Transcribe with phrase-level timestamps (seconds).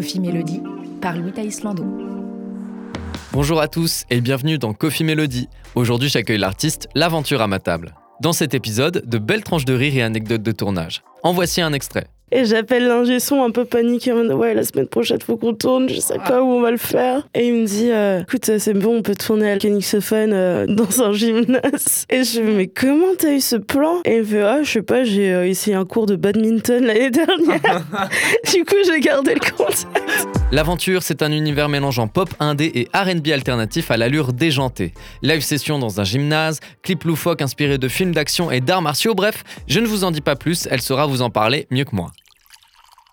[0.00, 0.62] Coffee Melody
[1.02, 1.84] par Louis Islando.
[3.32, 5.50] Bonjour à tous et bienvenue dans Coffee Melody.
[5.74, 7.94] Aujourd'hui, j'accueille l'artiste L'Aventure à ma table.
[8.22, 11.02] Dans cet épisode, de belles tranches de rire et anecdotes de tournage.
[11.22, 12.06] En voici un extrait.
[12.32, 15.54] Et j'appelle l'ingé son un peu paniqué en mode ouais la semaine prochaine faut qu'on
[15.54, 17.26] tourne, je sais pas où on va le faire.
[17.34, 21.02] Et il me dit euh, écoute c'est bon on peut tourner à Kenixophone euh, dans
[21.02, 22.06] un gymnase.
[22.10, 24.00] Et je me mais comment t'as eu ce plan?
[24.04, 26.84] Et il me fait ah je sais pas j'ai euh, essayé un cours de badminton
[26.84, 27.60] l'année dernière.
[28.52, 29.86] du coup j'ai gardé le contact.
[30.52, 34.92] L'aventure, c'est un univers mélangeant pop, indé et R&B alternatif à l'allure déjantée.
[35.22, 39.44] Live session dans un gymnase, clip loufoque inspiré de films d'action et d'arts martiaux, bref,
[39.68, 42.10] je ne vous en dis pas plus, elle saura vous en parler mieux que moi.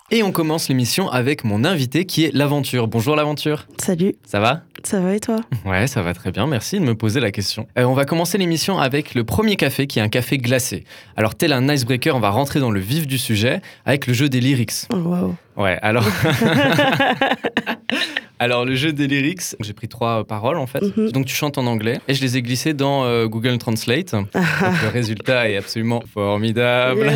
[0.10, 2.88] Et on commence l'émission avec mon invité qui est l'Aventure.
[2.88, 3.68] Bonjour l'Aventure.
[3.78, 4.16] Salut.
[4.26, 4.62] Ça va?
[4.84, 5.42] Ça va et toi?
[5.66, 6.48] Ouais, ça va très bien.
[6.48, 7.68] Merci de me poser la question.
[7.78, 10.86] Euh, on va commencer l'émission avec le premier café qui est un café glacé.
[11.18, 14.30] Alors tel un icebreaker, on va rentrer dans le vif du sujet avec le jeu
[14.30, 14.88] des lyrics.
[14.94, 15.36] Oh waouh.
[15.58, 16.06] Ouais, alors.
[18.40, 20.82] alors, le jeu des lyrics, j'ai pris trois paroles en fait.
[20.82, 21.12] Mhm.
[21.12, 24.12] Donc, tu chantes en anglais et je les ai glissées dans euh, Google Translate.
[24.12, 27.12] Donc, le résultat est absolument formidable.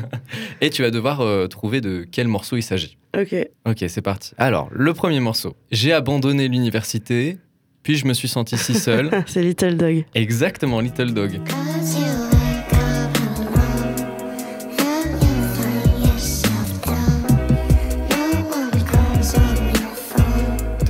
[0.60, 2.98] et tu vas devoir euh, trouver de quel morceau il s'agit.
[3.18, 3.34] Ok.
[3.66, 4.32] Ok, c'est parti.
[4.38, 5.56] Alors, le premier morceau.
[5.70, 7.38] J'ai abandonné l'université,
[7.82, 9.10] puis je me suis senti si seul.
[9.26, 10.04] c'est Little Dog.
[10.14, 11.40] Exactement, Little Dog.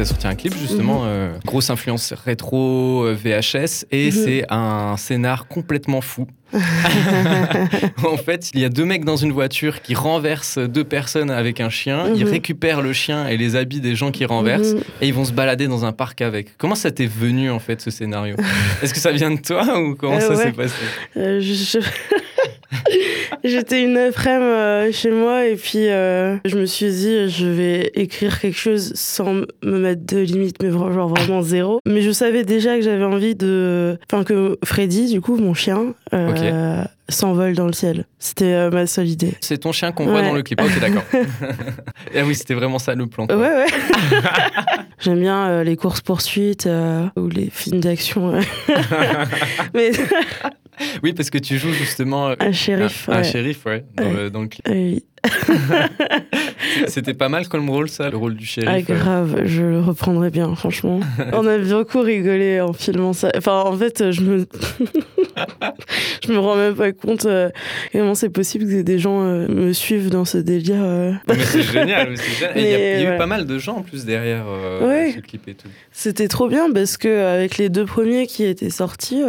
[0.01, 4.11] T'as sorti un clip justement, euh, grosse influence rétro euh, VHS, et Mhm.
[4.13, 6.27] c'est un scénar complètement fou.
[6.55, 11.61] en fait, il y a deux mecs dans une voiture qui renversent deux personnes avec
[11.61, 12.31] un chien, ils Mhm.
[12.33, 14.81] récupèrent le chien et les habits des gens qui renversent, Mhm.
[15.03, 16.57] et ils vont se balader dans un parc avec.
[16.57, 18.37] Comment ça t'est venu en fait ce scénario?
[18.83, 20.45] Est-ce que ça vient de toi ou comment Euh, ça ouais.
[20.45, 20.75] s'est passé?
[21.19, 21.79] Euh, je-
[23.45, 27.91] J'étais une après-midi euh, chez moi et puis euh, je me suis dit je vais
[27.95, 31.81] écrire quelque chose sans me mettre de limite, mais genre vraiment zéro.
[31.87, 33.99] Mais je savais déjà que j'avais envie de.
[34.11, 38.07] Enfin, que Freddy, du coup, mon chien, euh, s'envole dans le ciel.
[38.19, 39.35] C'était euh, ma seule idée.
[39.41, 40.61] C'est ton chien qu'on voit dans le clip.
[40.61, 41.03] Ok, d'accord.
[41.13, 43.27] ah oui, c'était vraiment ça le plan.
[43.27, 43.37] quoi.
[43.37, 43.67] Ouais, ouais.
[45.01, 48.33] J'aime bien euh, les courses-poursuites euh, ou les films d'action.
[49.75, 49.93] mais
[51.03, 53.09] Oui, parce que tu joues justement euh, un shérif.
[53.09, 53.25] un, un ouais.
[53.25, 54.31] shérif, ouais, Ouais.
[54.31, 54.49] dans le.
[54.65, 55.05] Ah oui.
[56.89, 58.69] C'était pas mal comme rôle, ça, le rôle du shérif.
[58.71, 58.97] Ah, euh.
[58.97, 61.01] grave, je le reprendrai bien, franchement.
[61.33, 63.31] On a beaucoup rigolé en filmant ça.
[63.37, 64.47] Enfin, en fait, je me.
[66.27, 67.51] je me rends même pas compte euh,
[67.93, 70.83] comment c'est possible que des gens euh, me suivent dans ce délire.
[70.83, 71.13] euh.
[71.29, 72.15] Mais c'est génial,
[72.57, 74.45] Il y a, y eu pas mal de gens en plus derrière
[74.83, 75.13] Ouais.
[75.15, 75.69] ce clip et tout.
[75.93, 79.23] C'était trop bien parce que avec les deux premiers qui étaient sortis,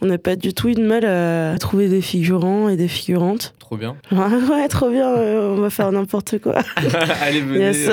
[0.00, 3.54] on n'a pas du tout eu de mal à trouver des figurants et des figurantes.
[3.58, 3.96] Trop bien.
[4.12, 6.56] Ah ouais, trop bien, on va faire n'importe quoi.
[7.22, 7.58] Allez, venez.
[7.72, 7.88] Yes.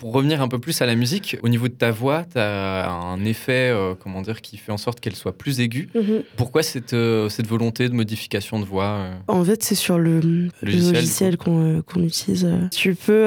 [0.00, 2.90] Pour revenir un peu plus à la musique, au niveau de ta voix, tu as
[2.90, 5.90] un effet, euh, comment dire, qui fait en sorte qu'elle soit plus aiguë.
[5.94, 6.22] Mhm.
[6.36, 10.20] Pourquoi cette, euh, cette volonté de modification de voix euh En fait, c'est sur le,
[10.20, 12.48] le Logiciel, logiciel, qu'on utilise.
[12.72, 13.26] Tu peux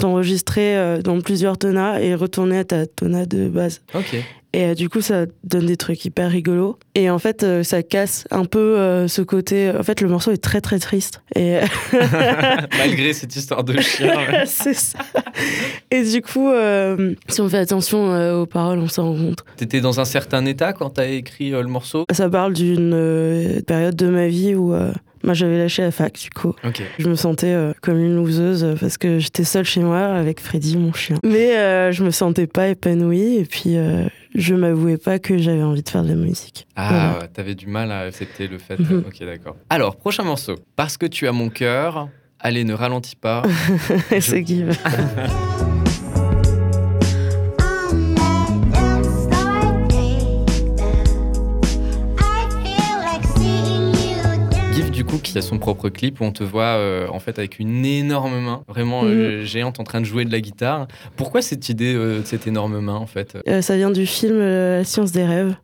[0.00, 3.82] t'enregistrer dans plusieurs tonas et retourner à ta tona de base.
[3.94, 4.16] Ok.
[4.54, 6.78] Et euh, du coup, ça donne des trucs hyper rigolos.
[6.94, 9.70] Et en fait, euh, ça casse un peu euh, ce côté.
[9.70, 11.22] En fait, le morceau est très très triste.
[11.34, 11.58] Et
[12.78, 14.14] Malgré cette histoire de chien.
[14.14, 14.42] ouais.
[14.46, 14.98] c'est ça.
[15.90, 16.50] Et du coup,
[17.28, 19.44] si on fait attention aux paroles, on s'en rend compte.
[19.56, 22.04] T'étais dans un certain état quand t'as écrit le morceau?
[22.12, 24.74] Ça parle d'une période de ma vie où
[25.22, 26.54] moi j'avais lâché la fac, du coup.
[26.98, 30.40] Je me sentais euh, comme une loseuse euh, parce que j'étais seule chez moi avec
[30.40, 31.16] Freddy, mon chien.
[31.24, 35.62] Mais euh, je me sentais pas épanouie et puis euh, je m'avouais pas que j'avais
[35.62, 36.66] envie de faire de la musique.
[36.76, 37.18] Ah, Voilà.
[37.20, 38.78] ouais, t'avais du mal à accepter le fait.
[38.78, 39.04] Mhm.
[39.06, 39.56] Ok, d'accord.
[39.70, 40.56] Alors, prochain morceau.
[40.76, 42.08] Parce que tu as mon cœur.
[42.40, 43.42] Allez, ne ralentis pas.
[44.20, 44.76] C'est Give.
[44.84, 45.72] I'm
[55.22, 58.38] qui a son propre clip où on te voit euh, en fait avec une énorme
[58.40, 60.88] main, vraiment euh, géante en train de jouer de la guitare.
[61.16, 63.36] Pourquoi cette idée euh, de cette énorme main en fait?
[63.60, 65.54] Ça vient du film La science des rêves.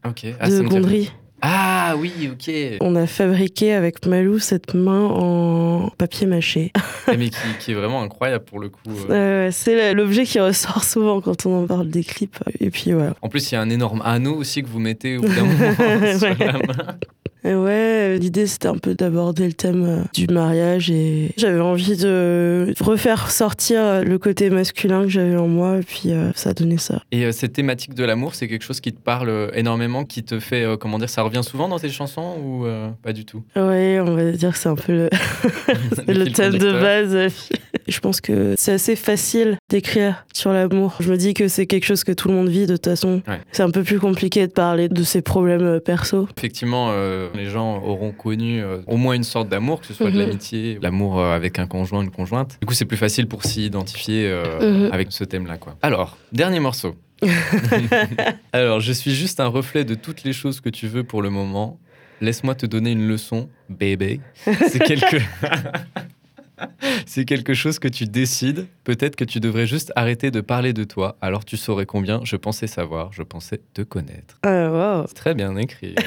[0.40, 1.10] Ah, de Gondry.
[1.40, 2.52] Ah oui, ok.
[2.81, 6.72] On a fabriqué avec Malou cette main en papier mâché.
[7.10, 8.81] Eh, Mais qui, qui est vraiment incroyable pour le coup.
[9.08, 12.37] Euh, c'est l'objet qui ressort souvent quand on en parle des clips.
[12.60, 13.14] Et puis voilà.
[13.22, 15.44] En plus, il y a un énorme anneau aussi que vous mettez au bout d'un
[15.44, 16.99] moment sur la main.
[17.48, 21.96] Et ouais, l'idée c'était un peu d'aborder le thème euh, du mariage et j'avais envie
[21.96, 26.52] de refaire sortir le côté masculin que j'avais en moi et puis euh, ça a
[26.52, 27.00] donné ça.
[27.10, 30.22] Et euh, cette thématique de l'amour, c'est quelque chose qui te parle euh, énormément, qui
[30.24, 33.24] te fait, euh, comment dire, ça revient souvent dans tes chansons ou euh, pas du
[33.24, 33.42] tout?
[33.56, 35.08] Ouais, on va dire que c'est un peu le,
[36.32, 37.32] thème de base.
[37.88, 40.96] Je pense que c'est assez facile d'écrire sur l'amour.
[41.00, 43.23] Je me dis que c'est quelque chose que tout le monde vit de toute façon.
[43.26, 43.40] Ouais.
[43.52, 46.29] C'est un peu plus compliqué de parler de ses problèmes euh, perso.
[46.37, 50.11] Effectivement, euh, les gens auront connu euh, au moins une sorte d'amour, que ce soit
[50.11, 50.20] de Mhm.
[50.20, 52.58] l'amitié, l'amour avec un conjoint, une conjointe.
[52.61, 54.93] Du coup, c'est plus facile pour s'y identifier euh, Mhm.
[54.93, 55.56] avec ce thème-là.
[55.56, 55.76] quoi.
[55.82, 56.94] Alors, dernier morceau.
[58.52, 61.31] Alors, je suis juste un reflet de toutes les choses que tu veux pour le
[61.31, 61.79] moment.
[62.20, 64.20] Laisse-moi te donner une leçon, bébé.
[64.44, 65.17] C'est quelque...
[67.06, 68.66] C'est quelque chose que tu décides.
[68.84, 71.16] Peut-être que tu devrais juste arrêter de parler de toi.
[71.20, 74.38] Alors tu saurais combien je pensais savoir, je pensais te connaître.
[74.43, 75.05] Ah, wow.
[75.08, 75.94] C'est très bien écrit.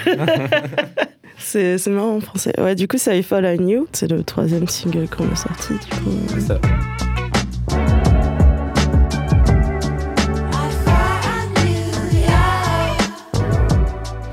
[1.37, 2.53] C'est c'est marrant en français.
[2.59, 3.87] Ouais, du coup, c'est I Fall I Knew.
[3.93, 5.73] C'est le troisième single qu'on a sorti.
[5.73, 6.11] Du coup.
[6.27, 6.61] C'est ça.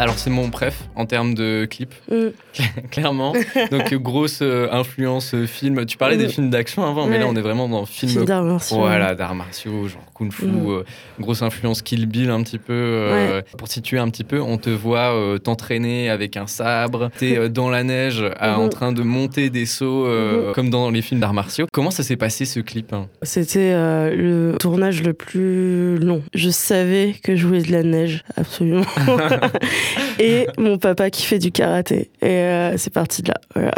[0.00, 2.28] Alors c'est mon préf en termes de clip, Mm.
[2.90, 3.32] clairement.
[3.70, 5.84] Donc grosse euh, influence euh, film.
[5.86, 6.30] Tu parlais des Mm.
[6.30, 8.12] films d'action avant, mais là on est vraiment dans film.
[8.12, 8.78] Film d'arts martiaux.
[8.78, 10.68] Voilà, d'arts martiaux, genre kung fu, Mm.
[10.70, 10.82] euh,
[11.18, 12.72] grosse influence Kill Bill un petit peu.
[12.72, 17.68] euh, Pour situer un petit peu, on te voit t'entraîner avec un sabre, t'es dans
[17.70, 20.06] la neige à- en train de monter des sauts
[20.54, 21.66] comme dans les films d'arts martiaux.
[21.72, 23.08] Comment ça s'est passé ce clip hein?
[23.22, 26.22] C'était le tournage le plus long.
[26.34, 28.84] Je savais que je voulais de la neige, absolument.
[30.18, 32.10] et mon papa qui fait du karaté.
[32.22, 33.40] Et euh, c'est parti de là.
[33.54, 33.72] Voilà.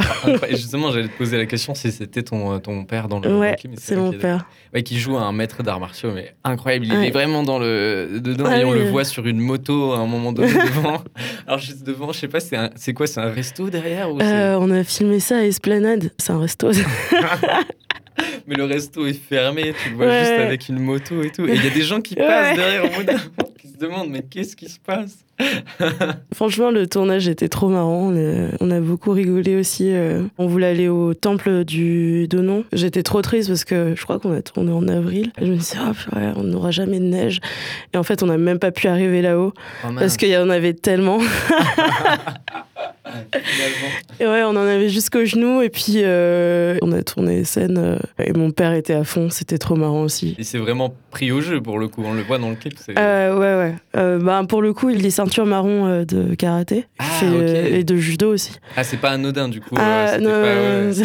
[0.51, 3.57] Justement, j'allais te poser la question si c'était ton, euh, ton père dans le, Ouais,
[3.77, 4.47] c'est mon est- père.
[4.75, 6.87] Ouais, qui joue un maître d'arts martiaux, mais incroyable.
[6.87, 7.09] Il Ouais.
[7.09, 8.79] est vraiment dans le dedans Ah et on oui.
[8.79, 11.03] le voit sur une moto à un moment donné devant.
[11.47, 14.21] Alors juste devant, je sais pas, c'est un- c'est quoi, c'est un resto derrière ou
[14.21, 16.13] Euh, on a filmé ça à Esplanade.
[16.19, 16.71] C'est un resto.
[18.47, 20.21] Mais le resto est fermé, tu le vois Ouais.
[20.21, 21.47] juste avec une moto et tout.
[21.47, 22.27] Et il y a des gens qui Ouais.
[22.27, 23.05] passent derrière au bout
[23.59, 25.19] qui se demandent mais qu'est-ce qui se passe?
[26.35, 28.11] Franchement, le tournage était trop marrant.
[28.13, 29.91] On a, on a beaucoup rigolé aussi.
[29.93, 30.23] euh.
[30.39, 32.65] On voulait aller au temple du Donon.
[32.73, 35.33] J'étais trop triste parce que je crois qu'on a tourné en avril.
[35.41, 37.41] Je me disais, oh, on n'aura jamais de neige.
[37.95, 39.53] Et en fait, on n'a même pas pu arriver là-haut
[39.85, 41.19] Oh, parce qu'il y en avait tellement.
[44.21, 45.63] Et ouais, on en avait jusqu'aux genoux.
[45.63, 47.79] Et puis, euh, on a tourné scène.
[47.79, 49.31] euh, et mon père était à fond.
[49.31, 50.37] C'était trop marrant aussi.
[50.39, 52.03] Et c'est vraiment pris au jeu pour le coup.
[52.05, 52.75] On le voit dans le clip.
[52.79, 54.19] c'est- Euh, ouais, ouais.
[54.23, 56.87] Bah, pour le coup, il est ceinture marron euh, de karaté.
[56.99, 58.53] Ah, fait, euh, et de judo aussi.
[58.77, 59.77] Ah, c'est pas anodin du coup.
[59.79, 61.05] Ah, euh, c'était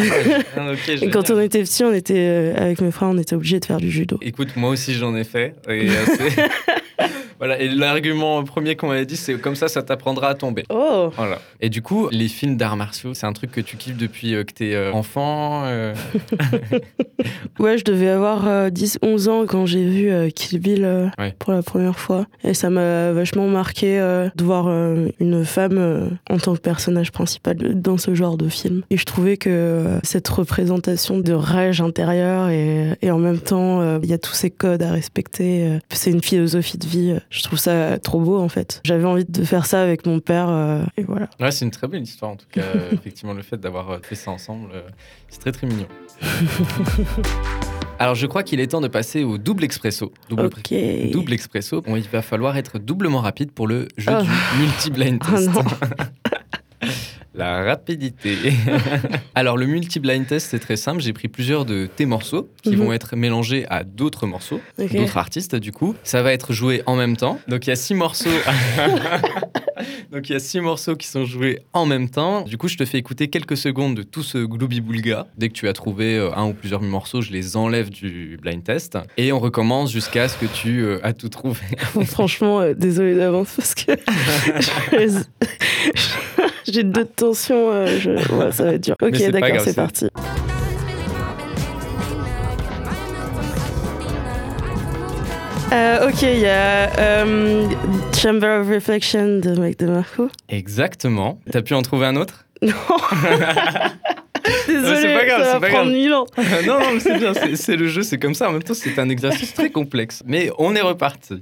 [0.56, 0.72] pas- non.
[0.98, 3.64] Ah, Et quand on était petit, on était avec mes frères, on était obligés de
[3.64, 4.18] faire du judo.
[4.22, 5.54] Écoute, moi aussi j'en ai fait.
[5.68, 5.86] Et,
[7.38, 7.58] voilà.
[7.60, 10.64] Et l'argument premier qu'on m'avait dit, c'est comme ça, ça t'apprendra à tomber.
[10.70, 11.38] Oh Voilà.
[11.60, 14.44] Et du coup, les films d'arts martiaux, c'est un truc que tu kiffes depuis euh,
[14.44, 15.62] que t'es euh, enfant.
[15.66, 15.94] euh,
[17.58, 21.34] Ouais, je devais avoir euh, 10-11 ans quand j'ai vu euh, Kill Bill euh, Ouais.
[21.38, 22.26] pour la première fois.
[22.44, 26.60] Et ça m'a vachement marqué euh, de voir euh, une femme euh, en tant que
[26.60, 28.82] personnage principal dans ce genre de film.
[28.90, 33.80] Et je trouvais que euh, cette représentation de rage intérieure et, et en même temps,
[33.80, 35.66] euh, il y a tous ces codes à respecter.
[35.66, 37.16] euh, c'est une philosophie de vie.
[37.30, 38.80] Je trouve ça trop beau en fait.
[38.84, 41.28] J'avais envie de faire ça avec mon père euh, et voilà.
[41.40, 42.62] Ouais, c'est une très belle histoire en tout cas.
[42.92, 44.82] Effectivement, le fait d'avoir euh, fait ça ensemble, euh,
[45.28, 45.86] c'est très très mignon.
[47.98, 50.12] Alors, je crois qu'il est temps de passer au double expresso.
[50.28, 50.74] Double, Ok.
[51.12, 51.80] double expresso.
[51.80, 54.22] Bon, il va falloir être doublement rapide pour le jeu Oh.
[54.22, 55.50] du multi-blind Oh test.
[57.36, 58.34] La rapidité.
[59.34, 61.02] Alors, le multi-blind test, c'est très simple.
[61.02, 62.76] J'ai pris plusieurs de tes morceaux qui Mhm.
[62.76, 65.94] vont être mélangés à d'autres morceaux, d'autres artistes, du coup.
[66.02, 67.38] Ça va être joué en même temps.
[67.46, 68.30] Donc, il y a six morceaux.
[70.10, 72.42] Donc, il y a six morceaux qui sont joués en même temps.
[72.42, 75.26] Du coup, je te fais écouter quelques secondes de tout ce gloubi-boulga.
[75.36, 78.64] Dès que tu as trouvé euh, un ou plusieurs morceaux, je les enlève du blind
[78.64, 78.96] test.
[79.18, 81.60] Et on recommence jusqu'à ce que tu euh, as tout trouvé.
[81.94, 83.92] Bon, franchement, euh, désolé d'avance parce que
[84.92, 86.35] je-
[86.76, 87.70] j'ai deux tensions.
[87.72, 88.96] euh, je- ouais, ça va être dur.
[89.02, 90.06] Ok, d'accord, c'est parti.
[95.72, 97.68] Euh, ok, il y a euh,
[98.16, 100.28] Chamber of Reflection de Mike DeMarco.
[100.48, 101.40] Exactement.
[101.50, 102.44] T'as pu en trouver un autre?
[102.62, 102.72] Non
[104.68, 105.96] Désolé, c'est pas grave, ça c'est va pas prendre grave.
[105.96, 106.24] mille ans.
[106.66, 108.48] non, non, mais c'est bien, c'est le jeu, c'est comme ça.
[108.48, 110.22] En même temps, c'est un exercice très complexe.
[110.24, 111.40] Mais on est reparti.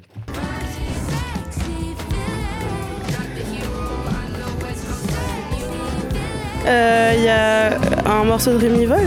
[6.66, 9.06] Il y a un morceau de Rémi Vol,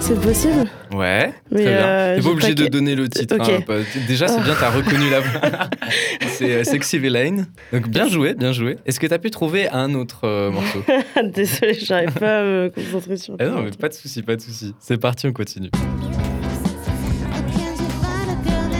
[0.00, 1.86] c'est possible Ouais, Mais, très bien.
[1.86, 3.36] euh, T'es pas obligé pas de donner le titre.
[3.38, 3.76] Hein, pas-
[4.08, 5.40] Déjà, c'est bien, t'as reconnu la voix.
[6.32, 7.44] c'est euh, Sexy Villain.
[7.72, 8.76] Donc, bien joué, bien joué.
[8.86, 10.82] Est-ce que t'as pu trouver un autre euh, morceau?
[11.32, 14.40] Désolé, j'arrive pas à me concentrer sur Ah Non, mais pas de souci, pas de
[14.40, 14.74] souci.
[14.80, 15.70] C'est parti, on continue.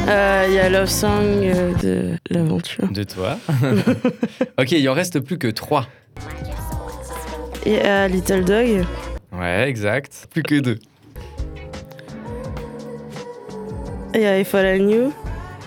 [0.09, 2.91] Euh, Il y a Love Song euh, de l'aventure.
[2.91, 3.39] De toi.
[4.59, 5.87] ok, il en reste plus que trois
[7.65, 8.85] et à Little Dog.
[9.33, 10.27] Ouais, exact.
[10.31, 10.79] Plus que deux.
[14.15, 15.13] Et à If I Knew.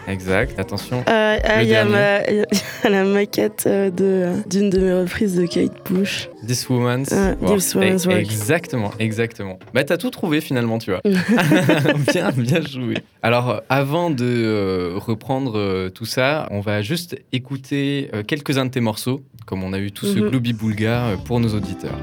[0.08, 0.60] Exact.
[0.60, 1.04] Attention.
[1.08, 1.86] Euh, ah, il y, a
[2.32, 2.44] y
[2.90, 6.30] la maquette euh, de- d'une de, mes reprises de Kate Bush.
[6.46, 7.56] This Woman's Ah, Work.
[7.58, 8.20] This Woman's Work.
[8.20, 9.60] Exactement, exactement.
[9.74, 11.02] Bah, t'as tout trouvé finalement, tu vois.
[12.14, 12.96] bien, bien joué.
[13.22, 18.72] Alors, avant de euh, reprendre euh, tout ça, on va juste écouter euh, quelques-uns de
[18.72, 20.30] tes morceaux, comme on a eu tout ce Mhm.
[20.30, 21.98] Glooby Boulga euh, pour nos auditeurs.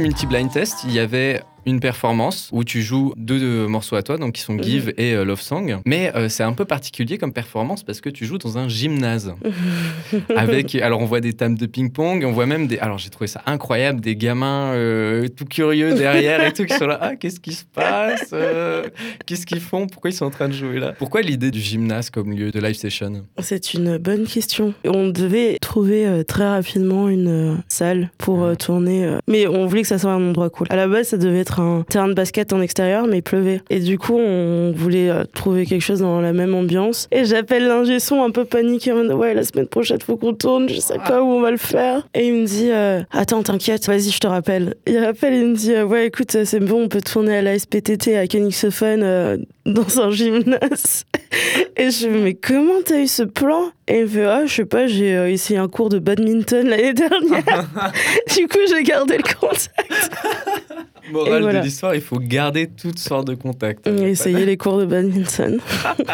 [0.00, 4.34] Multi-blind test, il y avait une performance où tu joues deux, morceaux à toi, donc
[4.34, 5.80] qui sont Give et euh, Love Song.
[5.84, 9.34] Mais euh, c'est un peu particulier comme performance parce que tu joues dans un gymnase.
[10.36, 12.78] Avec, alors on voit des tables de ping-pong, on voit même des.
[12.78, 16.86] Alors j'ai trouvé ça incroyable, des gamins euh, tout curieux derrière et tout qui sont
[16.86, 16.98] là.
[17.00, 18.32] Ah, qu'est-ce qui se passe
[19.26, 20.92] Qu'est-ce qu'ils font Pourquoi ils sont en train de jouer là?
[20.92, 23.24] Pourquoi l'idée du gymnase comme lieu de live session?
[23.40, 24.72] C'est une bonne question.
[24.84, 30.12] On devait trouver très rapidement une salle pour tourner, mais on voulait que ça soit
[30.12, 30.68] un endroit cool.
[30.70, 33.60] À la base, ça devait être un terrain de basket en extérieur, mais il pleuvait.
[33.70, 37.08] Et du coup, on voulait euh, trouver quelque chose dans la même ambiance.
[37.12, 40.34] Et j'appelle l'ingé son un peu paniqué en mode ouais, la semaine prochaine, faut qu'on
[40.34, 42.06] tourne, je sais pas où on va le faire.
[42.14, 44.74] Et il me dit euh, attends, t'inquiète, vas-y, je te rappelle.
[44.86, 47.58] Il rappelle, il me dit euh, ouais, écoute, c'est bon, on peut tourner à la
[47.58, 51.04] SPTT à Kenixophone euh, dans un gymnase.
[51.76, 53.70] Et je me mais comment t'as eu ce plan?
[53.86, 56.92] Et il me fait, ah, je sais pas, j'ai essayé un cours de badminton l'année
[56.92, 57.68] dernière.
[58.36, 59.70] du coup, j'ai gardé le contact.
[61.12, 61.60] Morale voilà.
[61.60, 63.86] de l'histoire, il faut garder toutes sortes de contacts.
[63.86, 65.58] Essayé les cours de badminton.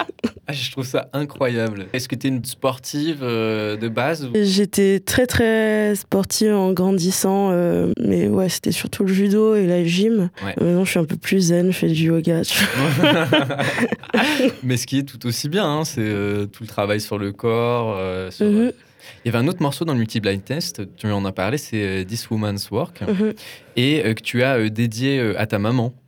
[0.49, 1.87] Ah, je trouve ça incroyable.
[1.93, 7.51] Est-ce que tu es une sportive euh, de base J'étais très très sportive en grandissant,
[7.53, 10.31] euh, mais ouais, c'était surtout le judo et la gym.
[10.45, 10.55] Ouais.
[10.61, 12.41] Maintenant, je suis un peu plus zen, je fais du yoga.
[14.65, 17.31] Mais ce qui est tout aussi bien, hein, c'est euh, tout le travail sur le
[17.33, 17.95] corps.
[17.99, 18.73] euh, Mhm,
[19.25, 21.83] Il y avait un autre morceau dans le multi-blind test, tu en as parlé, c'est
[21.83, 23.33] euh, This Woman's Work, mhm.
[23.77, 25.93] et euh, que tu as euh, dédié à ta maman.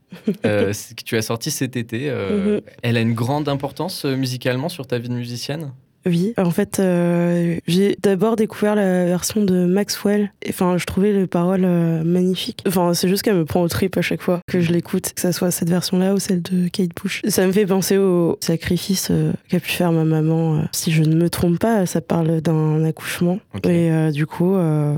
[0.47, 2.09] Euh, que tu as sorti cet été.
[2.09, 2.61] euh, Mhm.
[2.83, 5.73] Elle a une grande importance musicalement sur ta vie de musicienne?
[6.07, 10.31] Oui, en fait, euh, j'ai d'abord découvert la version de Maxwell.
[10.43, 12.63] Et, Enfin, je trouvais les paroles euh, magnifiques.
[12.69, 15.21] Enfin, c'est juste qu'elle me prend au trip à chaque fois que je l'écoute, que
[15.21, 17.23] ça soit cette version-là ou celle de Kate Bush.
[17.27, 20.65] Ça me fait penser au sacrifice euh, qu'a pu faire ma maman.
[20.71, 23.41] Si je ne me trompe pas, ça parle d'un accouchement.
[23.65, 24.53] Et du coup,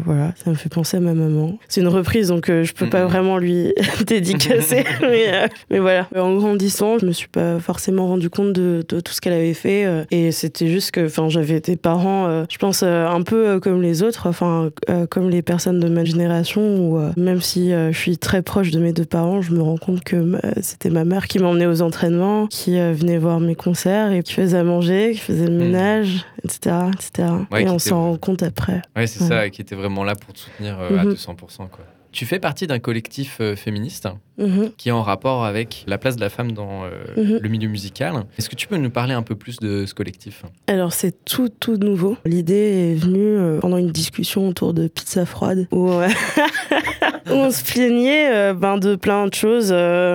[0.05, 1.59] voilà, ça me fait penser à ma maman.
[1.69, 3.73] C'est une reprise, donc je peux pas vraiment lui
[4.07, 4.85] dédicacer.
[5.01, 9.13] mais, mais voilà, en grandissant, je me suis pas forcément rendu compte de, de tout
[9.13, 9.87] ce qu'elle avait fait.
[10.11, 13.61] et c'était juste que enfin, j'avais des parents, euh, je pense, euh, un peu euh,
[13.61, 14.71] comme les autres, enfin,
[15.11, 18.93] comme les personnes de ma génération, où même si je suis très proche de mes
[18.93, 22.79] deux parents, je me rends compte que c'était ma mère qui m'emmenait aux entraînements, qui
[22.79, 25.59] venait voir mes concerts et qui faisait à manger, qui faisait le Mhm.
[25.59, 26.77] ménage, etc.
[26.95, 27.29] etc.
[27.51, 28.83] Ouais, et on s'en rend compte après.
[28.97, 29.29] Ouais, c'est Ouais.
[29.29, 31.13] ça, qui était vraiment là pour te soutenir à Mhm.
[31.13, 31.67] 200%.
[31.69, 31.85] Quoi.
[32.13, 34.09] Tu fais partie d'un collectif féministe?
[34.39, 34.71] Mhm.
[34.77, 37.39] qui est en rapport avec la place de la femme dans euh, Mhm.
[37.43, 38.15] le milieu musical.
[38.39, 40.43] Est-ce que tu peux nous parler un peu plus de ce collectif?
[40.67, 42.17] Alors c'est tout tout nouveau.
[42.25, 46.09] L'idée est venue euh, pendant une discussion autour de pizza froide où, euh,
[47.27, 49.75] où on se plaignait ben, de plein de choses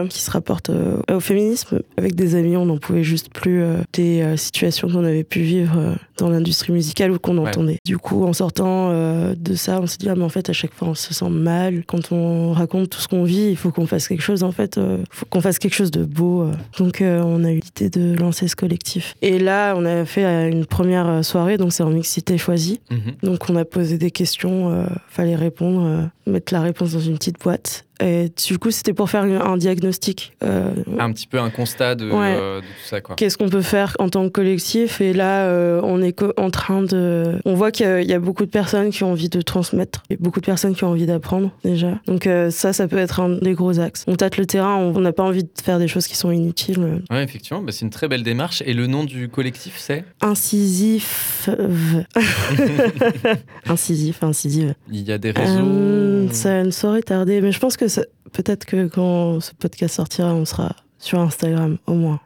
[0.09, 0.71] qui se rapportent
[1.11, 1.79] au féminisme.
[1.97, 3.63] Avec des amis, on n'en pouvait juste plus
[3.93, 7.47] des situations qu'on avait pu vivre dans l'industrie musicale ou qu'on Ouais.
[7.49, 7.77] entendait.
[7.85, 10.73] Du coup, en sortant de ça, on s'est dit ah mais en fait à chaque
[10.73, 13.49] fois on se sent mal quand on raconte tout ce qu'on vit.
[13.49, 14.77] Il faut qu'on fasse quelque chose en fait.
[14.77, 16.41] Il faut qu'on fasse quelque chose de beau.
[16.43, 16.51] euh.
[16.77, 19.15] Donc euh, on a eu l'idée de lancer ce collectif.
[19.21, 22.81] Et là, on a fait euh, une première euh, soirée, donc c'est en mixité choisie.
[22.89, 22.99] Mhm.
[23.23, 27.17] Donc on a posé des questions, euh, fallait répondre, euh, mettre la réponse dans une
[27.17, 27.85] petite boîte.
[28.01, 30.33] Et du coup, c'était pour faire un diagnostic.
[30.43, 32.35] Euh, Un petit peu un constat de, Ouais.
[32.39, 32.99] euh, de tout ça.
[33.15, 34.99] Qu'est-ce qu'on peut faire en tant que collectif?
[35.01, 37.39] Et là, euh, on est en train de.
[37.45, 39.41] On voit qu'il y a- il y a beaucoup de personnes qui ont envie de
[39.41, 41.99] transmettre, et beaucoup de personnes qui ont envie d'apprendre déjà.
[42.07, 44.03] Donc ça, ça peut être un des gros axes.
[44.07, 47.01] On tâte le terrain, on n'a pas envie de faire des choses qui sont inutiles.
[47.11, 48.63] Ouais, effectivement, bah, c'est une très belle démarche.
[48.65, 50.03] Et le nom du collectif, c'est?
[50.21, 51.49] Incisif.
[53.67, 54.73] incisif, incisive.
[54.91, 56.31] Il y a des réseaux.
[56.31, 57.87] Ça ne saurait tarder, mais je pense que
[58.31, 62.19] peut-être que quand ce podcast sortira, on sera sur Instagram au moins.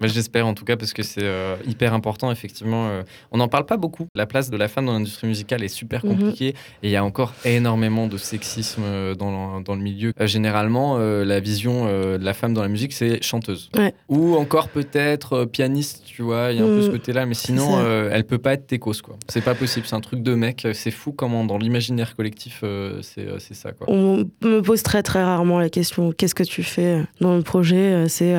[0.00, 2.88] Bah, J'espère en tout cas parce que c'est euh, hyper important effectivement.
[2.88, 4.06] euh, on n'en parle pas beaucoup.
[4.14, 6.10] La place de la femme dans l'industrie musicale est super Mhm.
[6.12, 10.12] compliquée et il y a encore énormément de sexisme euh, dans, le- dans le milieu.
[10.20, 13.70] Généralement, la vision de la femme dans la musique, c'est chanteuse.
[13.76, 13.94] Ouais.
[14.08, 16.82] Ou encore peut-être pianiste, tu vois, il y a un peu Mhm.
[16.82, 17.78] ce côté-là, mais sinon,
[18.10, 19.16] elle peut pas être techos quoi.
[19.28, 20.66] C'est pas possible, c'est un truc de mec.
[20.72, 22.62] C'est fou comment dans l'imaginaire collectif,
[23.02, 23.86] c'est ça quoi.
[23.90, 28.08] On me pose très très rarement la question qu'est-ce que tu fais dans le projet
[28.08, 28.34] C'est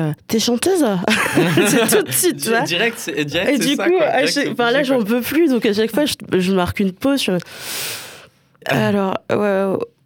[0.46, 0.84] chanteuse
[1.68, 2.60] C'est tout de suite, tu vois.
[2.62, 4.06] Direct, c'est direct, Et du ça, coup, quoi.
[4.10, 5.48] Direct, c'est enfin, là, j'en peux plus.
[5.50, 7.22] Donc, à chaque fois, je, je marque une pause.
[7.22, 7.32] je-
[8.66, 9.18] Alors,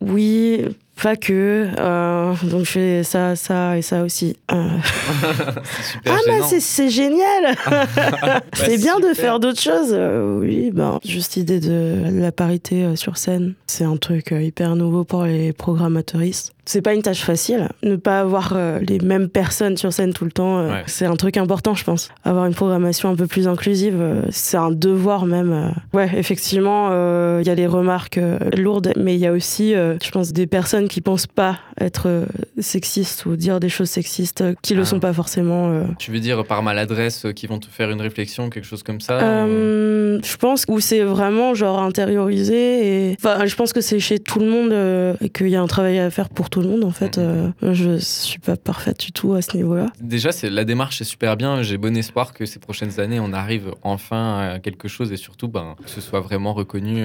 [0.01, 0.65] oui,
[1.03, 1.69] pas que.
[1.79, 4.37] euh, donc, je fais ça, ça et ça aussi.
[4.53, 4.55] Euh,
[5.83, 6.47] super ah, mais gênant.
[6.61, 7.55] c'est- génial
[8.55, 9.91] C'est bien de faire d'autres choses.
[9.93, 13.55] Euh, oui, ben, juste l'idée de la parité sur scène.
[13.67, 16.53] C'est un truc hyper nouveau pour les programmateuristes.
[16.67, 17.69] C'est pas une tâche facile.
[17.83, 20.83] Ne pas avoir les mêmes personnes sur scène tout le temps, Ouais.
[20.87, 22.11] c'est un truc important, je pense.
[22.25, 23.97] Avoir une programmation un peu plus inclusive,
[24.31, 25.75] c'est un devoir même.
[25.93, 26.91] Ouais, effectivement,
[27.41, 28.21] il y a les remarques
[28.57, 32.27] lourdes, mais il y a aussi, je pense, des personnes qui pensent pas être euh,
[32.59, 34.85] sexistes ou dire des choses sexistes euh, qui le Ah.
[34.85, 35.71] sont pas forcément.
[35.71, 35.85] euh.
[35.99, 39.21] Tu veux dire par maladresse qui vont te faire une réflexion, quelque chose comme ça
[39.21, 44.19] euh, je pense où c'est vraiment genre intériorisé et enfin je pense que c'est chez
[44.19, 46.69] tout le monde euh, et qu'il y a un travail à faire pour tout le
[46.69, 47.53] monde en fait Mhm.
[47.73, 51.37] je suis pas parfaite du tout à ce niveau-là Déjà, c'est la démarche est super
[51.37, 51.63] bien.
[51.63, 55.49] J'ai bon espoir que ces prochaines années, on arrive enfin à quelque chose et surtout
[55.49, 57.03] ben, que ce soit vraiment reconnu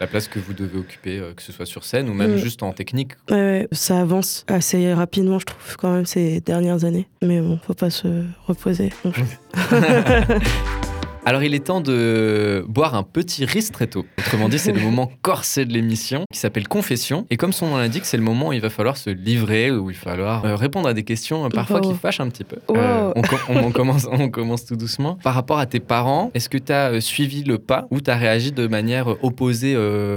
[0.00, 2.36] la place que vous devez occuper, que ce soit sur scène ou même Mm.
[2.38, 3.01] juste en technique.
[3.30, 7.06] Ouais, ouais, ça avance assez rapidement je trouve quand même ces dernières années.
[7.22, 9.14] Mais bon faut pas se reposer Donc,
[11.24, 14.04] Alors, il est temps de boire un petit ristretto.
[14.18, 17.26] Autrement dit, c'est le moment corsé de l'émission qui s'appelle Confession.
[17.30, 19.88] Et comme son nom l'indique, c'est le moment où il va falloir se livrer, où
[19.90, 21.92] il va falloir euh, répondre à des questions euh, parfois Wow.
[21.92, 22.56] qui fâchent un petit peu.
[22.68, 22.76] Wow.
[22.76, 25.16] Euh, on, com- on- on commence, on commence tout doucement.
[25.22, 28.16] Par rapport à tes parents, est-ce que tu as suivi le pas ou tu as
[28.16, 29.76] réagi de manière opposée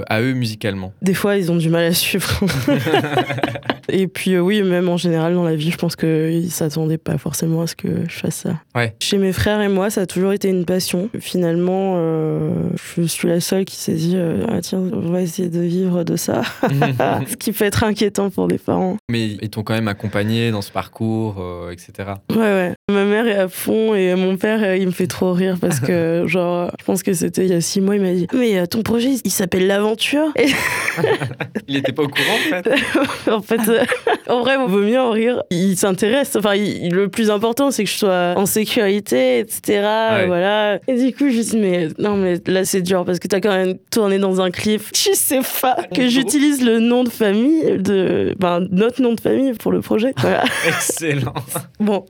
[0.10, 0.91] à eux musicalement?
[1.04, 2.28] Des fois ils ont du mal à suivre
[3.89, 7.17] et puis euh, oui même en général dans la vie je pense qu'ils s'attendaient pas
[7.17, 8.93] forcément à ce que je fasse ça Ouais.
[9.00, 11.10] Chez mes frères et moi, ça a toujours été une passion.
[11.19, 12.50] Finalement, euh,
[12.98, 16.04] je suis la seule qui s'est dit euh, ah tiens, on va essayer de vivre
[16.04, 16.41] de ça.
[17.30, 18.98] Ce qui peut être inquiétant pour des parents.
[19.10, 22.15] Mais ils t'ont quand même accompagné dans ce parcours, etc.
[22.32, 22.74] Ouais, ouais.
[22.91, 26.24] Ma mère est à fond et mon père, il me fait trop rire parce que,
[26.28, 28.82] genre, je pense que c'était il y a six mois, il m'a dit Mais ton
[28.82, 30.34] projet, il s'appelle L'Aventure.
[30.36, 30.48] Et
[31.67, 33.69] Il était pas au courant en fait en fait,
[34.30, 35.44] en vrai, vaut mieux en rire.
[35.52, 36.36] Il s'intéresse.
[36.36, 39.62] Enfin, il- le plus important, c'est que je sois en sécurité, etc.
[40.12, 40.28] Ouais.
[40.28, 40.80] Voilà.
[40.88, 43.56] Et du coup, je dis, mais non, mais là, c'est dur parce que t'as quand
[43.56, 44.82] même tourné dans un clip.
[44.96, 49.54] Je sais pas que j'utilise le nom de famille, de, ben, notre nom de famille
[49.54, 50.14] pour le projet.
[50.18, 50.44] Voilà.
[50.68, 51.34] Excellent.
[51.80, 52.06] bon.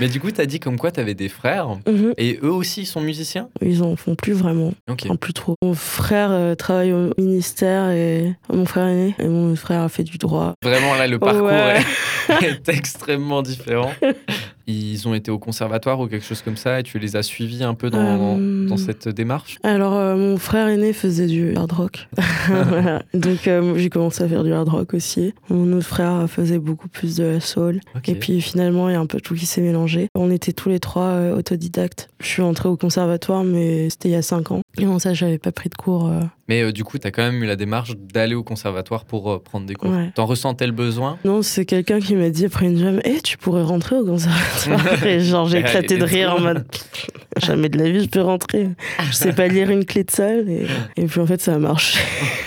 [0.00, 2.14] Mais du coup, t'as dit comme quoi t'avais des frères Mhm.
[2.16, 3.48] et eux aussi ils sont musiciens?
[3.62, 4.72] Ils en font plus vraiment.
[4.88, 5.54] Enfin, plus trop.
[5.62, 9.14] Mon frère euh, travaille au ministère et mon frère aîné.
[9.18, 10.54] Et mon frère a fait du droit.
[10.62, 11.80] Vraiment là, le parcours Ouais.
[12.28, 13.92] est, est extrêmement différent.
[14.70, 17.64] Ils ont été au conservatoire ou quelque chose comme ça et tu les as suivis
[17.64, 17.98] un peu dans,
[18.38, 19.58] Euh, dans cette démarche?
[19.62, 22.08] Alors, euh, mon frère aîné faisait du hard rock.
[22.48, 23.02] Voilà.
[23.14, 25.32] Donc, euh, j'ai commencé à faire du hard rock aussi.
[25.48, 27.80] Mon autre frère faisait beaucoup plus de la soul.
[28.06, 30.08] Et puis, finalement, il y a un peu tout qui s'est mélangé.
[30.14, 32.10] On était tous les trois autodidactes.
[32.20, 34.60] Je suis entrée au conservatoire, mais c'était il y a cinq ans.
[34.78, 36.08] Et avant ça, j'avais pas pris de cours.
[36.08, 36.20] euh.
[36.48, 39.38] Mais euh, du coup, t'as quand même eu la démarche d'aller au conservatoire pour euh,
[39.38, 39.90] prendre des cours.
[39.90, 40.10] Ouais.
[40.14, 41.18] T'en ressentais le besoin?
[41.24, 45.04] Non, c'est quelqu'un qui m'a dit après une jam, Eh, tu pourrais rentrer au conservatoire.
[45.06, 46.64] Et genre, j'ai éclaté de rire en mode
[47.42, 48.68] jamais de la vie je peux rentrer.
[49.08, 50.48] Je sais pas lire une clé de sol.
[50.48, 51.98] Et, et puis en fait, ça a marché.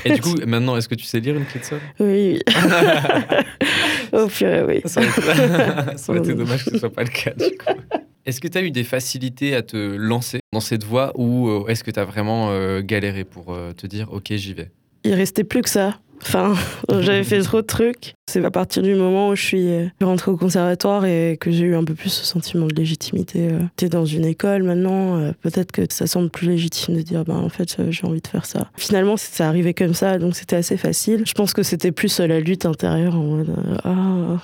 [0.06, 2.42] Et du coup, maintenant, est-ce que tu sais lire une clé de sol Oui, oui.
[4.14, 4.82] oh purée, oui.
[4.86, 5.02] Ça
[6.10, 7.74] aurait été dommage que ce soit pas le cas du coup.
[8.26, 11.68] Est-ce que tu as eu des facilités à te lancer dans cette voie ou euh,
[11.68, 14.70] est-ce que tu as vraiment euh, galéré pour euh, te dire ok j'y vais?
[15.04, 15.98] Il restait plus que ça.
[16.22, 16.54] Enfin,
[17.00, 18.14] j'avais fait trop de trucs.
[18.30, 21.76] C'est à partir du moment où je suis rentrée au conservatoire et que j'ai eu
[21.76, 23.50] un peu plus ce sentiment de légitimité.
[23.76, 27.50] T'es dans une école maintenant, peut-être que ça semble plus légitime de dire, ben en
[27.50, 28.70] fait, j'ai envie de faire ça.
[28.78, 31.24] Finalement, ça arrivait comme ça, donc c'était assez facile.
[31.26, 34.38] Je pense que c'était plus la lutte intérieure en mode, ah,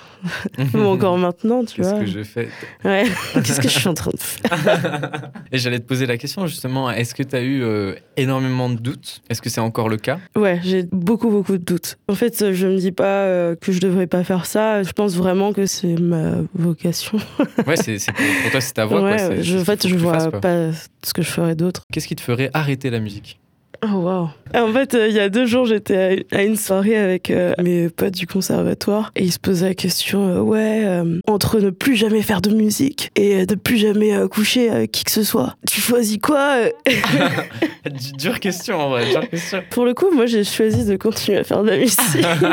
[0.73, 1.99] ou encore maintenant, tu Qu'est-ce vois.
[1.99, 2.47] que je fais
[2.83, 6.45] Ouais, qu'est-ce que je suis en train de faire Et j'allais te poser la question
[6.47, 9.21] justement, est-ce que tu as eu euh, énormément de doutes?
[9.29, 10.19] Est-ce que c'est encore le cas?
[10.35, 11.97] Ouais, j'ai beaucoup, beaucoup de doutes.
[12.07, 14.83] En fait, euh, je me dis pas euh, que je devrais pas faire ça.
[14.83, 17.17] Je pense vraiment que c'est ma vocation.
[17.65, 19.01] Ouais, c'est c'est pour, pour toi c'est ta voix.
[19.01, 19.17] ouais, quoi.
[19.17, 20.71] c'est- je, c'est en fait, je tu vois fasses, pas
[21.03, 21.81] ce que je ferais d'autre.
[21.91, 23.39] Qu'est-ce qui te ferait arrêter la musique?
[23.83, 24.29] Oh wow.
[24.55, 27.89] En fait, euh, il y a deux jours, j'étais à- une soirée avec euh, mes
[27.89, 30.83] potes du conservatoire et ils se posaient la question euh, ouais,
[31.27, 35.11] entre ne plus jamais faire de musique et ne plus jamais coucher avec qui que
[35.11, 36.55] ce soit, tu choisis quoi
[37.85, 39.61] Du- Dure question en vrai, dure question.
[39.69, 41.99] Pour le coup, moi, j'ai choisi de continuer à faire de la musique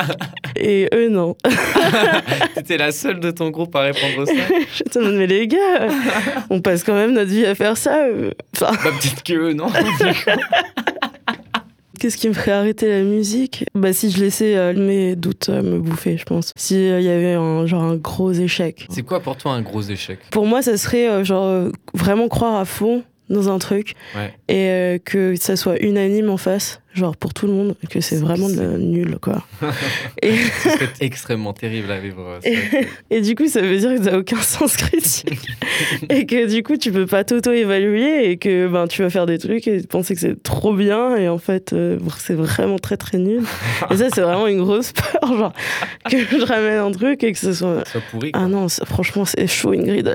[0.57, 1.37] et eux, non.
[2.55, 4.33] T'étais la seule de ton groupe à répondre ça?
[4.77, 5.89] Je te demande, mais les gars,
[6.51, 8.05] on passe quand même notre vie à faire ça.
[8.55, 9.67] Enfin, Bah, peut-être que eux, non
[12.05, 13.65] Qu'est-ce qui me ferait arrêter la musique?
[13.75, 16.53] Bah si je laissais euh, mes doutes euh, me bouffer, je pense.
[16.55, 18.87] Si il y avait un genre un gros échec.
[18.91, 20.19] C'est quoi pour toi un gros échec?
[20.31, 24.35] Pour moi, ça serait euh, genre euh, vraiment croire à fond dans un truc Ouais.
[24.49, 28.17] et euh, que ça soit unanime en face, genre pour tout le monde, que c'est
[28.17, 29.45] C'est- vraiment nul quoi.
[30.23, 32.39] et, Ce serait extrêmement terrible à vivre.
[32.43, 32.49] ça.
[33.11, 35.47] et du coup, ça veut dire que t'as aucun sens critique
[36.09, 39.39] et que du coup, tu peux pas t'auto-évaluer et que ben tu vas faire des
[39.39, 43.19] trucs et penser que c'est trop bien et en fait, euh, c'est vraiment très très
[43.19, 43.43] nul.
[43.91, 45.53] Et ça, c'est vraiment une grosse peur, genre
[46.11, 47.85] que je ramène un truc et que ce soit.
[47.89, 48.31] Soit pourri.
[48.35, 50.13] Ah non, ça- franchement, c'est chaud, Ingrid.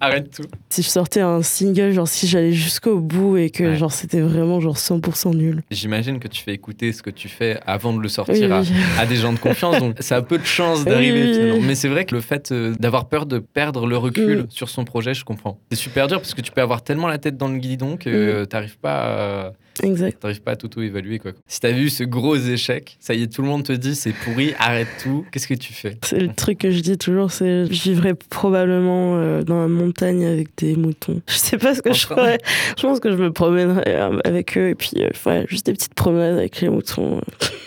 [0.00, 0.42] Arrête tout.
[0.70, 3.76] si je sortais un single, genre si j'allais jusqu'au bout et que Ouais.
[3.76, 5.61] genre c'était vraiment genre 100% nul.
[5.70, 8.60] J'imagine que tu fais écouter ce que tu fais avant de le Oui, sortir à,
[8.62, 8.68] oui.
[8.98, 11.60] à des gens de confiance, donc ça a peu de chances d'arriver Oui.
[11.62, 14.46] Mais c'est vrai que le fait euh, d'avoir peur de perdre le recul Mm.
[14.50, 15.58] sur son projet, je comprends.
[15.70, 17.98] C'est super dur parce que tu peux avoir tellement la tête dans le guidon Mm.
[17.98, 19.52] que t'arrives pas à...
[19.82, 20.20] Exact.
[20.20, 21.32] T'arrives pas à t'auto-évaluer quoi.
[21.46, 24.12] Si t'as vu ce gros échec, ça y est, tout le monde te dit c'est
[24.12, 25.24] pourri, arrête tout.
[25.32, 25.96] Qu'est-ce que tu fais?
[26.04, 30.24] C'est le truc que je dis toujours, c'est je vivrais probablement euh, dans la montagne
[30.26, 31.22] avec des moutons.
[31.28, 32.38] Je sais pas ce que En je train- ferais.
[32.76, 35.66] Je pense que je me promènerais euh, avec eux et puis euh, je ferais juste
[35.66, 37.20] des petites promenades avec les moutons.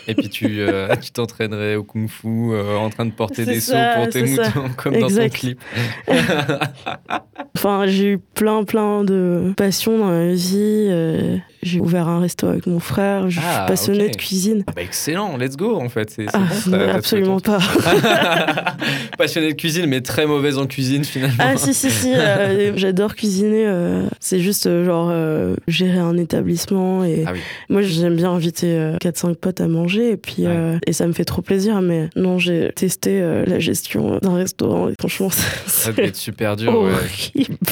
[0.08, 3.94] Et puis tu euh, tu t'entraînerais au kung-fu euh, en train de porter des ça,
[3.94, 4.42] seaux pour tes ça.
[4.44, 5.60] moutons comme dans ton clip.
[7.56, 10.88] Enfin, j'ai eu plein plein de passions dans ma vie.
[10.90, 13.28] euh, j'ai ouvert un resto avec mon frère.
[13.30, 14.62] Je Ah, suis passionnée de cuisine.
[14.68, 16.10] Ah bah excellent, let's go en fait.
[16.10, 17.58] C'est, Ah, bon, absolument pas.
[19.18, 21.34] Passionné de cuisine, mais très mauvaise en cuisine finalement.
[21.38, 23.64] Ah si si si, euh, j'adore cuisiner.
[23.66, 27.40] euh, c'est juste euh, genre euh, gérer un établissement et Ah oui.
[27.70, 30.48] moi j'aime bien inviter euh, 4-5 potes à manger et puis Ouais.
[30.48, 31.80] euh, et ça me fait trop plaisir.
[31.82, 35.30] Mais non j'ai testé euh, la gestion d'un restaurant et franchement
[35.66, 36.80] Ça devait être super dur.
[36.80, 36.92] ouais.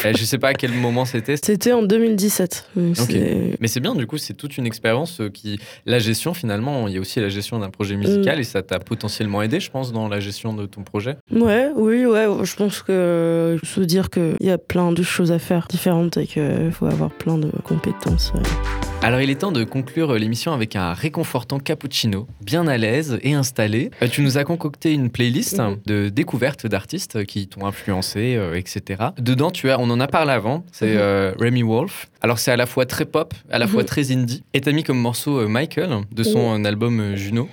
[0.05, 1.37] Eh, je sais pas à quel moment c'était.
[1.43, 2.71] C'était en 2017.
[2.77, 3.07] donc Ok.
[3.11, 5.59] c'est- Mais c'est bien, du coup, c'est toute une expérience euh, qui.
[5.87, 8.79] La gestion, finalement, il y a aussi la gestion d'un projet musical et ça t'a
[8.79, 11.17] potentiellement aidé, je pense, dans la gestion de ton projet.
[11.33, 12.27] Ouais, oui, ouais.
[12.43, 16.17] Je pense que je veux dire qu'il y a plein de choses à faire différentes
[16.17, 18.33] et qu'il faut avoir plein de compétences.
[18.35, 18.94] ouais.
[19.07, 23.35] Alors, il est temps de conclure l'émission avec un réconfortant cappuccino, bien à l'aise et
[23.35, 23.91] installé.
[24.03, 25.77] Euh, tu nous as concocté une playlist Mhm.
[25.85, 29.09] de découvertes d'artistes qui t'ont influencé, euh, etc.
[29.19, 30.97] Dedans, tu as, on en a parlé avant, c'est Mhm.
[30.97, 32.09] euh, Remy Wolf.
[32.23, 33.87] Alors, c'est à la fois très pop, à la fois Mhm.
[33.89, 34.43] très indie.
[34.55, 37.47] Et t'as mis comme morceau euh, Michael de son album Juno.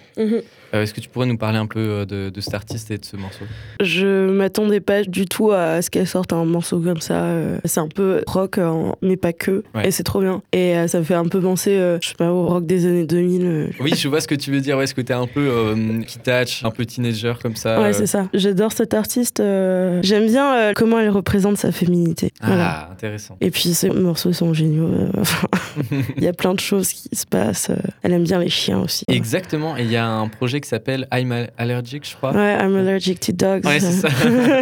[0.73, 2.97] Euh, Est-ce que tu pourrais nous parler un peu euh, de, de cet artiste et
[2.97, 3.45] de ce morceau?
[3.81, 7.23] Je m'attendais pas du tout à ce qu'elle sorte un morceau comme ça.
[7.23, 9.63] euh, C'est un peu rock, euh, mais pas que.
[9.75, 9.87] Ouais.
[9.87, 10.41] Et c'est trop bien.
[10.53, 13.45] Et ça me fait un peu penser, je sais pas, au rock des années 2000.
[13.45, 13.67] euh.
[13.79, 14.77] Oui, je vois ce que tu veux dire.
[14.77, 17.93] Ouais, est-ce que t'es un peu euh, kitsch, un peu teenager comme ça Ouais, euh,
[17.93, 18.27] c'est ça.
[18.33, 19.37] J'adore cette artiste.
[19.41, 22.31] J'aime bien comment elle représente sa féminité.
[22.41, 22.89] Ah, Voilà.
[22.91, 23.37] intéressant.
[23.41, 24.89] Et puis ces morceaux sont géniaux.
[26.17, 27.71] Il y a plein de choses qui se passent.
[28.03, 29.05] Elle aime bien les chiens aussi.
[29.07, 29.75] Exactement.
[29.77, 32.31] Et il y a un projet qui s'appelle I'm Allergic, je crois.
[32.31, 33.65] Ouais, I'm allergic to dogs.
[33.65, 34.07] Ouais, c'est ça.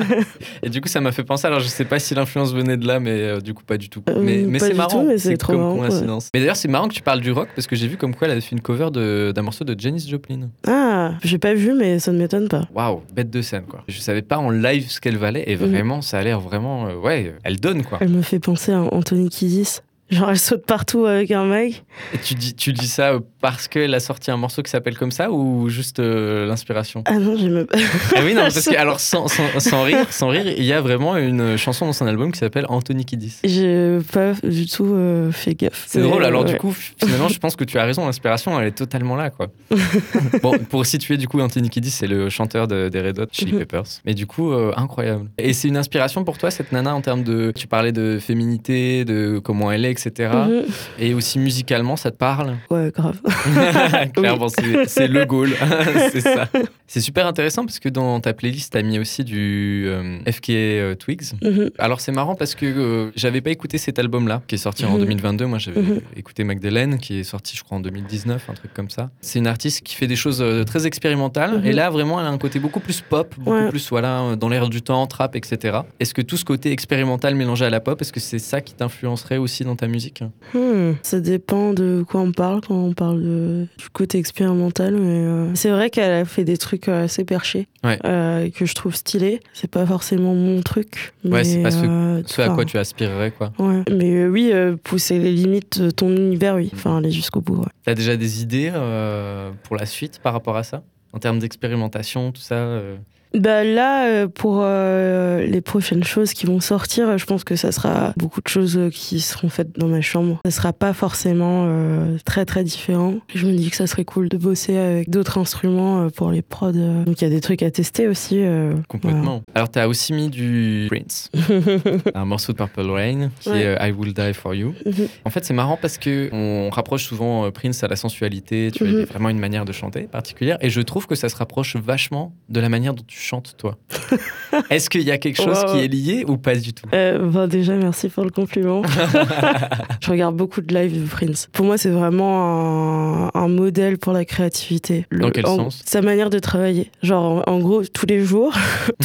[0.63, 1.45] et du coup, ça m'a fait penser.
[1.47, 3.89] Alors, je sais pas si l'influence venait de là, mais euh, du coup, pas du
[3.89, 4.01] tout.
[4.09, 5.05] Euh, mais mais c'est marrant.
[5.17, 6.29] c'est trop comme marrant, coïncidence.
[6.33, 8.27] Mais d'ailleurs, c'est marrant que tu parles du rock parce que j'ai vu comme quoi
[8.27, 10.49] elle avait fait une cover d'un morceau de Janis Joplin.
[10.67, 12.67] Ah, j'ai pas vu, mais ça ne m'étonne pas.
[12.73, 13.83] Waouh, bête de scène, quoi.
[13.87, 15.71] Je savais pas en live ce qu'elle valait et Mhm.
[15.71, 16.87] vraiment, ça a l'air vraiment.
[16.87, 17.97] euh, ouais, elle donne, quoi.
[18.01, 19.79] Elle me fait penser à Anthony Kiedis.
[20.11, 21.83] Genre, elle saute partout avec un mec.
[22.13, 24.97] Et tu dis, tu dis ça euh, parce qu'elle a sorti un morceau qui s'appelle
[24.97, 27.03] comme ça ou juste euh, l'inspiration?
[27.05, 27.77] Ah non, j'aime pas.
[28.15, 30.81] Ah oui, non, parce que, alors, sans, sans, sans rire, sans rire, il y a
[30.81, 33.37] vraiment une chanson dans son album qui s'appelle Anthony Kiddis.
[33.43, 35.83] J'ai pas du tout euh, fait gaffe.
[35.87, 36.53] C'est drôle, alors ouais.
[36.53, 39.47] du coup, finalement, je pense que tu as raison, l'inspiration, elle est totalement là, quoi.
[40.41, 43.53] bon, pour situer, du coup, Anthony Kiddis, c'est le chanteur de- des Red Hot Chili
[43.53, 43.59] Mhm.
[43.59, 43.83] Peppers.
[44.05, 45.29] Mais du coup, euh, incroyable.
[45.37, 47.51] Et c'est une inspiration pour toi, cette nana, en termes de...
[47.55, 50.31] Tu parlais de féminité, de comment elle est, etc.
[50.47, 50.63] Mhm.
[50.99, 53.19] Et aussi musicalement, ça te parle Ouais, grave.
[54.15, 55.49] Clairement, c'est- c'est le goal.
[56.11, 56.47] c'est ça.
[56.87, 60.95] C'est super intéressant parce que dans ta playlist, t'as mis aussi du euh, FK euh,
[60.95, 61.33] Twigs.
[61.41, 61.69] Mhm.
[61.77, 64.93] Alors c'est marrant parce que euh, j'avais pas écouté cet album-là, qui est sorti en
[64.93, 64.99] Mhm.
[64.99, 65.45] 2022.
[65.45, 66.01] Moi, j'avais Mhm.
[66.15, 69.09] écouté Magdalene, qui est sorti, je crois, en 2019, un truc comme ça.
[69.21, 71.59] C'est une artiste qui fait des choses euh, très expérimentales.
[71.59, 71.65] Mhm.
[71.65, 73.69] Et là, vraiment, elle a un côté beaucoup plus pop, beaucoup Ouais.
[73.69, 75.79] plus, voilà, dans l'air du temps, trap, etc.
[75.99, 78.73] Est-ce que tout ce côté expérimental mélangé à la pop, est-ce que c'est ça qui
[78.73, 80.23] t'influencerait aussi dans ta musique
[80.53, 84.93] Hmm, Ça dépend de quoi on parle quand on parle de- du côté expérimental.
[84.95, 87.99] Mais euh, c'est vrai qu'elle a fait des trucs euh, assez perchés Ouais.
[88.05, 89.39] euh, que je trouve stylés.
[89.53, 91.13] C'est pas forcément mon truc.
[91.25, 93.51] Ouais, c'est pas ce- euh, Ce à quoi tu aspirerais, quoi.
[93.59, 93.83] Ouais.
[93.91, 96.69] Mais euh, oui, euh, pousser les limites de ton univers, oui.
[96.73, 97.57] Enfin, aller jusqu'au bout.
[97.57, 97.65] ouais.
[97.85, 100.83] T'as déjà des idées euh, pour la suite par rapport à ça?
[101.11, 102.95] En termes d'expérimentation, tout ça euh,
[103.37, 107.71] Bah là, euh, pour euh, les prochaines choses qui vont sortir, je pense que ça
[107.71, 110.39] sera beaucoup de choses euh, qui seront faites dans ma chambre.
[110.45, 113.15] Ça sera pas forcément euh, très très différent.
[113.35, 116.71] Je me dis que ça serait cool de bosser avec d'autres instruments pour les prods.
[116.71, 118.39] Donc il y a des trucs à tester aussi.
[118.41, 119.43] euh, Complètement.
[119.53, 121.29] Alors, t'as aussi mis du Prince,
[122.15, 123.61] un morceau de Purple Rain, qui Ouais.
[123.61, 124.73] est I Will Die For You.
[124.85, 125.07] Mhm.
[125.25, 128.71] En fait, c'est marrant parce que on rapproche souvent Prince à la sensualité.
[128.73, 129.05] Tu vois, il y a Mhm.
[129.05, 130.57] vraiment une manière de chanter particulière.
[130.61, 133.77] Et je trouve que ça se rapproche vachement de la manière dont tu chantes, toi.
[134.69, 135.73] Est-ce qu'il y a quelque chose Wow.
[135.73, 136.85] qui est lié ou pas du tout?
[136.93, 138.81] Euh, bah déjà, merci pour le compliment.
[140.01, 141.49] je regarde beaucoup de live de Prince.
[141.51, 145.05] Pour moi, c'est vraiment un, un modèle pour la créativité.
[145.09, 145.81] Le- Dans quel en- sens?
[145.85, 146.91] Sa manière de travailler.
[147.03, 148.53] Genre, en, en gros, tous les jours,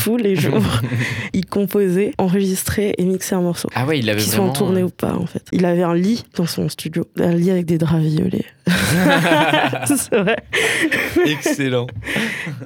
[0.05, 0.63] tous les jours,
[1.33, 3.69] il composait, enregistrait et mixait un morceau.
[3.75, 5.43] Ah ouais, il avait Qu'il soit en tournée ou pas, en fait.
[5.53, 7.07] Il avait un lit dans son studio.
[7.19, 8.45] Un lit avec des draps violets.
[9.87, 10.37] c'est vrai.
[11.27, 11.87] Excellent.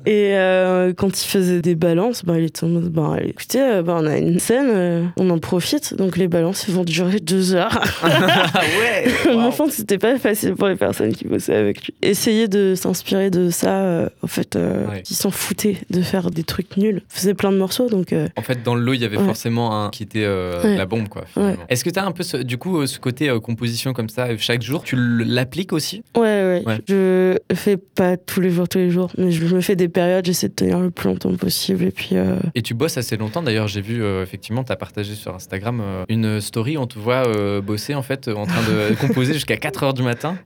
[0.07, 3.83] Et euh, quand il faisait des balances, bah, il était en mode, bah, écoutez, euh,
[3.83, 5.95] bah, on a une scène, euh, on en profite.
[5.95, 7.81] Donc les balances vont durer deux heures.
[8.03, 9.35] Ah ouais.
[9.35, 9.67] Wow.
[9.67, 11.95] que c'était pas facile pour les personnes qui bossaient avec lui.
[12.03, 15.03] Essayer de s'inspirer de ça, euh, en fait, euh, Ouais.
[15.09, 17.03] ils s'en foutaient de faire des trucs nuls.
[17.11, 19.17] Ils faisaient plein de morceaux, donc euh, En fait, dans le lot, il y avait
[19.19, 19.25] Ouais.
[19.25, 20.77] forcément un qui était euh, Ouais.
[20.77, 21.25] la bombe, quoi.
[21.69, 24.29] Est-ce que tu as un peu, ce- du coup, ce côté euh, composition comme ça,
[24.39, 26.03] chaque jour, tu l'appliques aussi?
[26.17, 26.79] Ouais, ouais, Ouais.
[26.89, 30.24] Je fais pas tous les jours, tous les jours, mais je me fais des périodes,
[30.24, 31.83] j'essaie de tenir le plus longtemps possible.
[31.83, 33.42] Et puis, euh, Et tu bosses assez longtemps.
[33.42, 36.79] D'ailleurs, j'ai vu, euh, effectivement, tu as partagé sur Instagram euh, une story.
[36.79, 37.24] On te voit
[37.61, 40.38] bosser, en fait, en train de composer jusqu'à 4 heures du matin.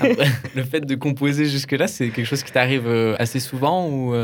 [0.00, 4.14] Après, le fait de composer jusque-là, c'est quelque chose qui t'arrive assez souvent ou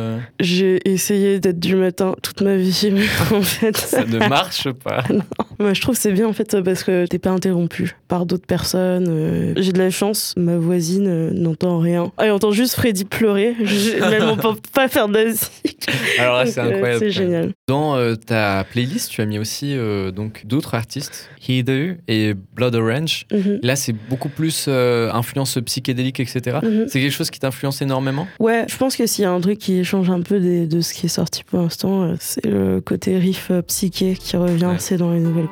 [0.40, 5.04] j'ai essayé d'être du matin toute ma vie, mais en fait, ça ne marche pas
[5.60, 8.46] Moi, je trouve que c'est bien en fait parce que t'es pas interrompu par d'autres
[8.46, 9.06] personnes.
[9.08, 12.10] euh, J'ai de la chance, ma voisine euh, n'entend rien.
[12.18, 13.54] Elle entend juste Freddy pleurer.
[14.12, 15.86] Elle m'entend pas faire de la musique.
[16.18, 16.98] Alors là, c'est euh, incroyable.
[17.00, 17.52] C'est génial.
[17.68, 22.74] Dans euh, ta playlist, tu as mis aussi euh, donc d'autres artistes, Heather et Blood
[22.74, 23.26] Orange.
[23.32, 26.58] Mhm, Là, c'est beaucoup plus euh, influence psychédélique, etc.
[26.62, 26.86] mhm.
[26.88, 28.26] C'est quelque chose qui t'influence énormément?
[28.38, 30.80] Ouais, je pense que s'il y a un truc qui change un peu des- de
[30.80, 34.74] ce qui est sorti pour l'instant, c'est le côté riff psyché qui revient, Ouais.
[34.78, 35.48] c'est dans les nouvelles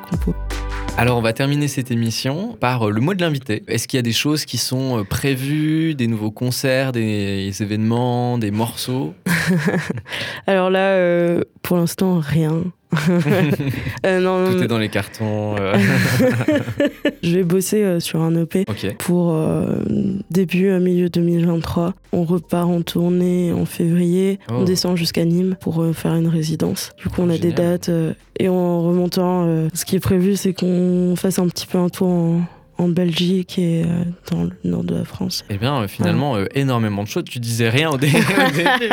[0.99, 3.63] Alors, on va terminer cette émission par euh, le mot de l'invité.
[3.67, 8.37] Est-ce qu'il y a des choses qui sont euh, prévues, des nouveaux concerts, des événements,
[8.37, 9.13] des morceaux?
[10.47, 12.65] Alors là, euh, pour l'instant, rien.
[14.05, 15.55] Euh, non, Tout est dans les cartons.
[15.59, 15.77] euh,
[17.23, 18.65] je vais bosser euh, sur un EP
[18.97, 19.37] pour
[20.31, 21.93] début milieu 2023.
[22.13, 24.39] On repart en tournée en février.
[24.49, 24.55] Oh.
[24.59, 26.91] On descend jusqu'à Nîmes pour faire une résidence.
[27.01, 27.91] Du coup, on a des dates.
[28.39, 32.07] et en remontant, ce qui est prévu, c'est qu'on fasse un petit peu un tour
[32.07, 32.41] en,
[32.79, 35.43] en Belgique et euh, dans le nord de la France.
[35.49, 37.25] Eh bien, euh, finalement, euh, énormément de choses.
[37.25, 38.89] Tu disais rien au, dé- au début.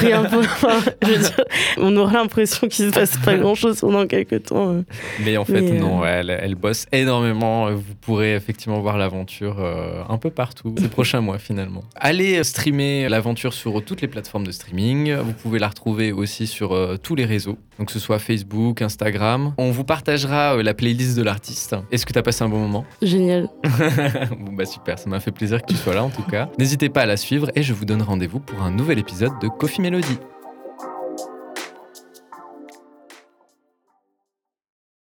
[0.00, 0.40] Rien pour.
[0.42, 1.30] dire,
[1.78, 4.84] on aura l'impression qu'il se passe pas grand chose pendant quelques temps.
[5.24, 7.70] Mais en fait, Mais, non, elle, elle bosse énormément.
[7.72, 11.82] Vous pourrez effectivement voir l'aventure euh, un peu partout ces prochains mois finalement.
[11.96, 15.14] Allez streamer l'aventure sur toutes les plateformes de streaming.
[15.14, 18.82] Vous pouvez la retrouver aussi sur euh, tous les réseaux, donc que ce soit Facebook,
[18.82, 19.54] Instagram.
[19.58, 21.74] On vous partagera la playlist de l'artiste.
[21.90, 22.84] Est-ce que tu as passé un bon moment?
[23.02, 23.48] Génial.
[24.40, 26.48] Bon bah super, ça m'a fait plaisir que tu sois là en tout cas.
[26.58, 29.48] N'hésitez pas à la suivre et je vous donne rendez-vous pour un nouvel épisode de
[29.48, 30.18] Coffee Melody.